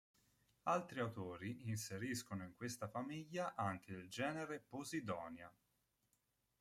Altri 0.63 0.99
autori 0.99 1.69
inseriscono 1.69 2.43
in 2.43 2.55
questa 2.55 2.87
famiglia 2.87 3.53
anche 3.53 3.91
il 3.93 4.09
genere 4.09 4.59
"Posidonia". 4.59 5.53